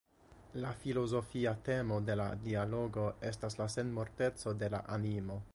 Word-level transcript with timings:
La 0.61 0.71
filozofia 0.85 1.53
temo 1.67 2.01
de 2.09 2.17
la 2.21 2.27
dialogo 2.49 3.07
estas 3.33 3.61
la 3.63 3.71
senmorteco 3.77 4.59
de 4.65 4.75
la 4.77 4.85
animo. 4.99 5.43